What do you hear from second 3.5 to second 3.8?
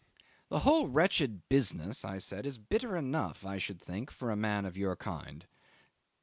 should